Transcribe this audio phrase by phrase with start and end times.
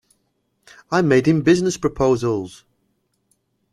[0.89, 2.65] I made him business proposals.